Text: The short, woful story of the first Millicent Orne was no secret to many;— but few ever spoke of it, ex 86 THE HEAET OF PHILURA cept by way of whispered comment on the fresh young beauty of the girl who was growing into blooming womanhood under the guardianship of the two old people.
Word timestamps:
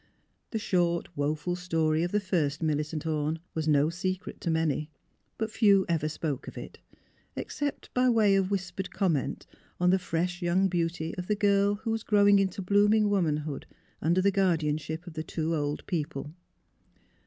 The 0.49 0.57
short, 0.57 1.09
woful 1.15 1.55
story 1.55 2.01
of 2.01 2.11
the 2.11 2.19
first 2.19 2.63
Millicent 2.63 3.05
Orne 3.05 3.37
was 3.53 3.67
no 3.67 3.91
secret 3.91 4.41
to 4.41 4.49
many;— 4.49 4.89
but 5.37 5.51
few 5.51 5.85
ever 5.87 6.09
spoke 6.09 6.47
of 6.47 6.57
it, 6.57 6.79
ex 7.37 7.57
86 7.59 7.59
THE 7.59 7.65
HEAET 7.65 7.67
OF 7.67 7.73
PHILURA 7.75 7.81
cept 7.85 7.93
by 7.93 8.09
way 8.09 8.35
of 8.35 8.49
whispered 8.49 8.91
comment 8.91 9.45
on 9.79 9.91
the 9.91 9.99
fresh 9.99 10.41
young 10.41 10.67
beauty 10.69 11.13
of 11.19 11.27
the 11.27 11.35
girl 11.35 11.75
who 11.83 11.91
was 11.91 12.01
growing 12.01 12.39
into 12.39 12.63
blooming 12.63 13.11
womanhood 13.11 13.67
under 14.01 14.21
the 14.21 14.31
guardianship 14.31 15.05
of 15.05 15.13
the 15.13 15.21
two 15.23 15.53
old 15.53 15.85
people. 15.85 16.33